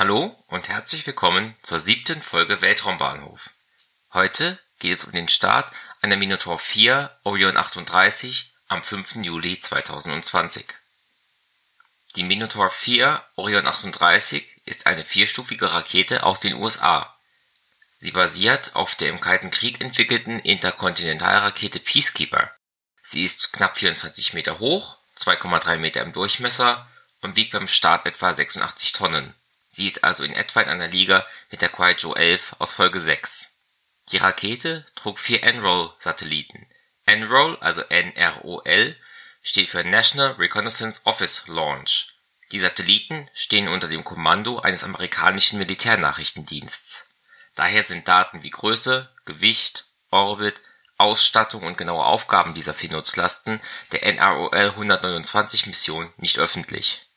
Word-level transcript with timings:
Hallo 0.00 0.34
und 0.46 0.70
herzlich 0.70 1.06
willkommen 1.06 1.54
zur 1.60 1.78
siebten 1.78 2.22
Folge 2.22 2.62
Weltraumbahnhof. 2.62 3.50
Heute 4.14 4.58
geht 4.78 4.94
es 4.94 5.04
um 5.04 5.12
den 5.12 5.28
Start 5.28 5.70
einer 6.00 6.16
Minotaur 6.16 6.56
4 6.56 7.18
Orion 7.22 7.58
38 7.58 8.50
am 8.66 8.82
5. 8.82 9.16
Juli 9.16 9.58
2020. 9.58 10.64
Die 12.16 12.22
Minotaur 12.22 12.70
4 12.70 13.22
Orion 13.36 13.66
38 13.66 14.62
ist 14.64 14.86
eine 14.86 15.04
vierstufige 15.04 15.70
Rakete 15.70 16.22
aus 16.22 16.40
den 16.40 16.54
USA. 16.54 17.14
Sie 17.92 18.12
basiert 18.12 18.74
auf 18.74 18.94
der 18.94 19.10
im 19.10 19.20
Kalten 19.20 19.50
Krieg 19.50 19.82
entwickelten 19.82 20.38
Interkontinentalrakete 20.38 21.78
Peacekeeper. 21.78 22.50
Sie 23.02 23.22
ist 23.22 23.52
knapp 23.52 23.76
24 23.76 24.32
Meter 24.32 24.60
hoch, 24.60 24.96
2,3 25.18 25.76
Meter 25.76 26.00
im 26.00 26.14
Durchmesser 26.14 26.88
und 27.20 27.36
wiegt 27.36 27.52
beim 27.52 27.68
Start 27.68 28.06
etwa 28.06 28.32
86 28.32 28.94
Tonnen. 28.94 29.34
Sie 29.70 29.86
ist 29.86 30.04
also 30.04 30.24
in 30.24 30.32
etwa 30.32 30.60
in 30.60 30.68
einer 30.68 30.88
Liga 30.88 31.26
mit 31.50 31.62
der 31.62 31.68
Kuaizhou 31.68 32.14
11 32.14 32.56
aus 32.58 32.72
Folge 32.72 33.00
6. 33.00 33.56
Die 34.10 34.18
Rakete 34.18 34.86
trug 34.96 35.18
vier 35.18 35.44
NROL-Satelliten. 35.44 36.66
NROL, 37.06 37.56
also 37.60 37.82
N-R-O-L, 37.82 38.96
steht 39.42 39.68
für 39.68 39.84
National 39.84 40.32
Reconnaissance 40.32 41.00
Office 41.04 41.46
Launch. 41.46 42.14
Die 42.52 42.58
Satelliten 42.58 43.30
stehen 43.32 43.68
unter 43.68 43.86
dem 43.86 44.02
Kommando 44.02 44.58
eines 44.58 44.82
amerikanischen 44.82 45.60
Militärnachrichtendiensts. 45.60 47.08
Daher 47.54 47.84
sind 47.84 48.08
Daten 48.08 48.42
wie 48.42 48.50
Größe, 48.50 49.08
Gewicht, 49.24 49.86
Orbit, 50.10 50.60
Ausstattung 50.96 51.62
und 51.62 51.78
genaue 51.78 52.04
Aufgaben 52.04 52.54
dieser 52.54 52.74
vier 52.74 52.90
Nutzlasten 52.90 53.60
der 53.92 54.02
NROL-129-Mission 54.02 56.12
nicht 56.16 56.38
öffentlich. 56.38 57.09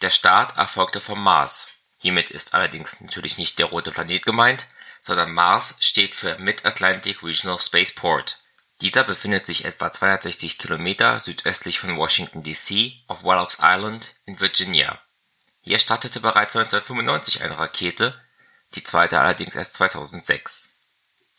Der 0.00 0.10
Start 0.10 0.56
erfolgte 0.56 1.00
vom 1.00 1.22
Mars. 1.22 1.70
Hiermit 1.96 2.30
ist 2.30 2.54
allerdings 2.54 3.00
natürlich 3.00 3.36
nicht 3.36 3.58
der 3.58 3.66
rote 3.66 3.90
Planet 3.90 4.24
gemeint, 4.24 4.68
sondern 5.02 5.32
MARS 5.32 5.76
steht 5.80 6.14
für 6.14 6.38
Mid-Atlantic 6.38 7.22
Regional 7.24 7.58
Spaceport. 7.58 8.38
Dieser 8.80 9.02
befindet 9.02 9.44
sich 9.44 9.64
etwa 9.64 9.90
260 9.90 10.58
Kilometer 10.58 11.18
südöstlich 11.18 11.80
von 11.80 11.96
Washington 11.96 12.44
D.C. 12.44 12.94
auf 13.08 13.24
Wallops 13.24 13.58
Island 13.60 14.14
in 14.24 14.38
Virginia. 14.38 15.00
Hier 15.62 15.80
startete 15.80 16.20
bereits 16.20 16.54
1995 16.54 17.42
eine 17.42 17.58
Rakete, 17.58 18.14
die 18.76 18.84
zweite 18.84 19.20
allerdings 19.20 19.56
erst 19.56 19.72
2006. 19.74 20.76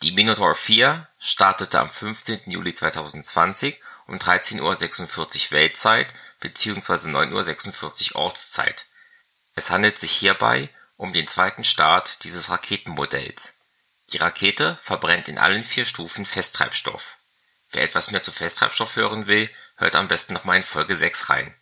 Die 0.01 0.11
Minotaur 0.11 0.53
4 0.53 1.07
startete 1.17 1.79
am 1.79 1.89
15. 1.89 2.51
Juli 2.51 2.73
2020 2.73 3.79
um 4.07 4.17
13:46 4.17 4.59
Uhr 4.59 5.51
Weltzeit 5.51 6.13
bzw. 6.39 7.09
9:46 7.09 8.11
Uhr 8.11 8.21
Ortszeit. 8.21 8.87
Es 9.55 9.71
handelt 9.71 9.97
sich 9.97 10.11
hierbei 10.11 10.69
um 10.97 11.13
den 11.13 11.27
zweiten 11.27 11.63
Start 11.63 12.23
dieses 12.23 12.49
Raketenmodells. 12.49 13.59
Die 14.11 14.17
Rakete 14.17 14.77
verbrennt 14.81 15.27
in 15.27 15.37
allen 15.37 15.63
vier 15.63 15.85
Stufen 15.85 16.25
Festtreibstoff. 16.25 17.17
Wer 17.71 17.83
etwas 17.83 18.11
mehr 18.11 18.21
zu 18.21 18.31
Festtreibstoff 18.31 18.95
hören 18.95 19.27
will, 19.27 19.49
hört 19.75 19.95
am 19.95 20.07
besten 20.07 20.33
noch 20.33 20.43
mal 20.43 20.57
in 20.57 20.63
Folge 20.63 20.95
6 20.95 21.29
rein. 21.29 21.55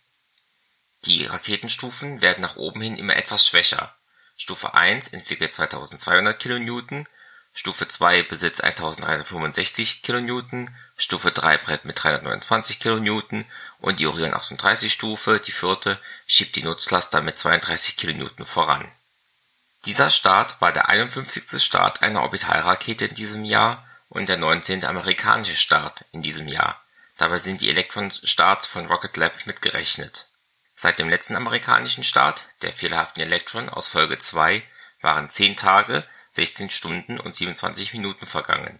Die 1.04 1.26
Raketenstufen 1.26 2.22
werden 2.22 2.40
nach 2.40 2.56
oben 2.56 2.80
hin 2.80 2.96
immer 2.96 3.16
etwas 3.16 3.46
schwächer. 3.46 3.94
Stufe 4.36 4.74
1 4.74 5.08
entwickelt 5.08 5.52
2200 5.52 6.40
kN, 6.40 7.06
Stufe 7.52 7.88
2 7.88 8.22
besitzt 8.22 8.62
1365 8.62 10.02
kN, 10.02 10.76
Stufe 10.96 11.32
3 11.32 11.58
brennt 11.58 11.84
mit 11.84 12.02
329 12.02 12.80
kN 12.80 13.44
und 13.80 14.00
die 14.00 14.06
Orion 14.06 14.34
38 14.34 14.92
Stufe, 14.92 15.40
die 15.40 15.52
vierte, 15.52 15.98
schiebt 16.26 16.56
die 16.56 16.62
Nutzlast 16.62 17.12
dann 17.14 17.24
mit 17.24 17.38
32 17.38 17.96
kN 17.96 18.44
voran. 18.44 18.90
Dieser 19.84 20.10
Start 20.10 20.60
war 20.60 20.72
der 20.72 20.88
51. 20.88 21.62
Start 21.62 22.02
einer 22.02 22.22
Orbitalrakete 22.22 23.06
in 23.06 23.14
diesem 23.14 23.44
Jahr 23.44 23.86
und 24.08 24.28
der 24.28 24.36
19. 24.36 24.84
amerikanische 24.84 25.56
Start 25.56 26.04
in 26.12 26.22
diesem 26.22 26.48
Jahr, 26.48 26.82
dabei 27.16 27.38
sind 27.38 27.60
die 27.60 27.68
Electron-Starts 27.68 28.66
von 28.66 28.86
Rocket 28.86 29.16
Lab 29.16 29.46
mitgerechnet. 29.46 30.28
Seit 30.74 30.98
dem 30.98 31.08
letzten 31.08 31.36
amerikanischen 31.36 32.04
Start, 32.04 32.44
der 32.62 32.72
fehlerhaften 32.72 33.22
Electron 33.22 33.68
aus 33.68 33.88
Folge 33.88 34.18
2, 34.18 34.62
waren 35.00 35.28
10 35.28 35.56
Tage, 35.56 36.04
16 36.30 36.70
Stunden 36.70 37.18
und 37.18 37.34
27 37.34 37.92
Minuten 37.92 38.26
vergangen. 38.26 38.78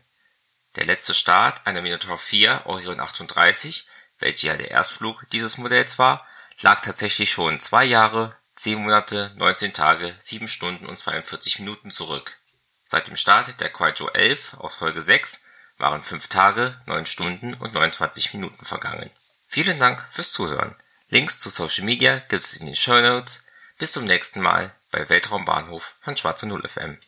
Der 0.76 0.84
letzte 0.84 1.14
Start 1.14 1.66
einer 1.66 1.82
Minotaur 1.82 2.19
4 2.19 2.62
Orion 2.66 3.00
38, 3.00 3.86
welcher 4.19 4.48
ja 4.48 4.56
der 4.56 4.70
Erstflug 4.70 5.28
dieses 5.31 5.59
Modells 5.59 5.98
war, 5.98 6.26
lag 6.60 6.81
tatsächlich 6.81 7.32
schon 7.32 7.60
zwei 7.60 7.84
Jahre, 7.84 8.36
10 8.56 8.82
Monate, 8.82 9.32
19 9.36 9.72
Tage, 9.72 10.14
7 10.19 10.48
Stunden 10.48 10.86
und 10.86 10.98
42 10.98 11.60
Minuten 11.60 11.91
zurück. 11.91 12.36
Seit 12.84 13.06
dem 13.06 13.16
Start 13.16 13.60
der 13.60 13.70
Kuaizhou 13.70 14.09
11 14.09 14.54
aus 14.54 14.75
Folge 14.75 15.00
6 15.00 15.44
waren 15.78 16.03
5 16.03 16.26
Tage, 16.28 16.80
9 16.86 17.06
Stunden 17.06 17.54
und 17.54 17.75
29 17.75 18.34
Minuten 18.34 18.65
vergangen. 18.65 19.10
Vielen 19.47 19.78
Dank 19.78 20.06
fürs 20.10 20.32
Zuhören. 20.32 20.75
Links 21.09 21.41
zu 21.41 21.50
Social 21.50 21.84
Media 21.84 22.19
gibt 22.19 22.44
es 22.44 22.56
in 22.56 22.66
den 22.66 22.75
Show 22.75 23.00
Notes. 23.00 23.47
Bis 23.78 23.92
zum 23.92 24.04
nächsten 24.04 24.41
Mal 24.41 24.75
bei 24.91 25.09
Weltraumbahnhof 25.09 25.94
von 26.00 26.16
Schwarze 26.16 26.48
Null 26.48 26.66
FM. 26.66 26.98